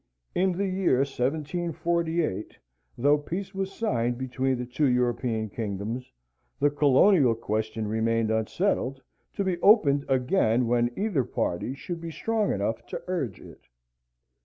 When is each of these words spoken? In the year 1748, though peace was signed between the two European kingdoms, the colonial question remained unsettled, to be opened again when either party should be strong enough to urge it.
In 0.33 0.53
the 0.53 0.65
year 0.65 0.97
1748, 1.01 2.57
though 2.97 3.19
peace 3.19 3.53
was 3.53 3.71
signed 3.71 4.17
between 4.17 4.57
the 4.57 4.65
two 4.65 4.87
European 4.87 5.47
kingdoms, 5.47 6.11
the 6.59 6.71
colonial 6.71 7.35
question 7.35 7.87
remained 7.87 8.31
unsettled, 8.31 9.03
to 9.33 9.43
be 9.43 9.59
opened 9.61 10.05
again 10.09 10.65
when 10.65 10.89
either 10.97 11.23
party 11.23 11.75
should 11.75 12.01
be 12.01 12.09
strong 12.09 12.51
enough 12.51 12.83
to 12.87 13.03
urge 13.07 13.39
it. 13.39 13.61